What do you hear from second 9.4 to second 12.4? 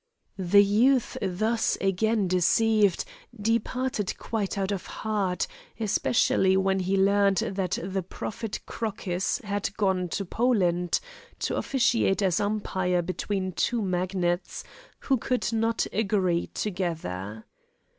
had gone to Poland, to officiate as